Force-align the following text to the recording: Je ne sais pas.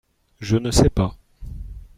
Je 0.39 0.57
ne 0.57 0.71
sais 0.71 0.89
pas. 0.89 1.15